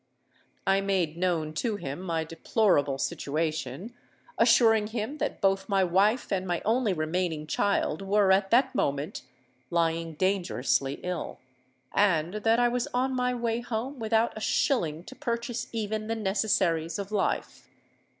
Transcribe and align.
I 0.65 0.81
made 0.81 1.15
known 1.15 1.53
to 1.53 1.75
him 1.75 2.01
my 2.01 2.23
deplorable 2.23 2.97
situation, 2.97 3.93
assuring 4.35 4.87
him 4.87 5.19
that 5.19 5.41
both 5.41 5.69
my 5.69 5.83
wife 5.83 6.31
and 6.31 6.47
my 6.47 6.59
only 6.65 6.91
remaining 6.91 7.45
child 7.45 8.01
were 8.01 8.31
at 8.31 8.49
that 8.49 8.73
moment 8.73 9.21
lying 9.69 10.13
dangerously 10.15 10.99
ill, 11.03 11.37
and 11.93 12.33
that 12.33 12.57
I 12.57 12.67
was 12.67 12.87
on 12.95 13.15
my 13.15 13.35
way 13.35 13.59
home 13.61 13.99
without 13.99 14.35
a 14.35 14.41
shilling 14.41 15.03
to 15.03 15.13
purchase 15.13 15.67
even 15.71 16.07
the 16.07 16.15
necessaries 16.15 16.97
of 16.97 17.11
life. 17.11 17.69